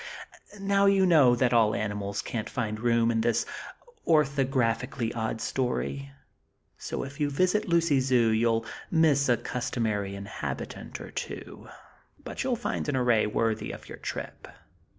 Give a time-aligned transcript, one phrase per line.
[0.59, 3.45] Now, you know that all animals can't find room in this
[4.07, 6.11] orthographically odd story;
[6.75, 11.69] so, if you visit Lucy Zoo, you'll miss a customary inhabitant, or two.
[12.23, 14.47] But you'll find an array worthy of your trip.